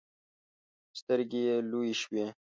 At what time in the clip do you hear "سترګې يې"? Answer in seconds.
0.99-1.55